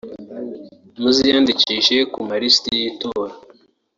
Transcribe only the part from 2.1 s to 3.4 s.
ku malisiti y’itora